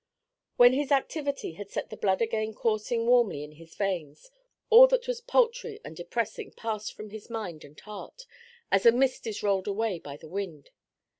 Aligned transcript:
When 0.57 0.73
his 0.73 0.91
activity 0.91 1.51
had 1.51 1.69
set 1.69 1.91
the 1.91 1.95
blood 1.95 2.23
again 2.23 2.55
coursing 2.55 3.05
warmly 3.05 3.43
in 3.43 3.51
his 3.51 3.75
veins, 3.75 4.31
all 4.71 4.87
that 4.87 5.07
was 5.07 5.21
paltry 5.21 5.79
and 5.85 5.95
depressing 5.95 6.53
passed 6.53 6.95
from 6.95 7.11
his 7.11 7.29
mind 7.29 7.63
and 7.63 7.79
heart, 7.81 8.25
as 8.71 8.87
a 8.87 8.91
mist 8.91 9.27
is 9.27 9.43
rolled 9.43 9.67
away 9.67 9.99
by 9.99 10.17
the 10.17 10.27
wind. 10.27 10.71